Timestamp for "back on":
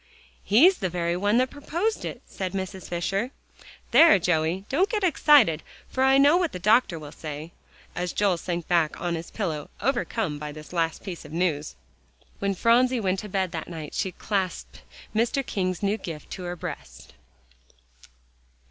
8.67-9.13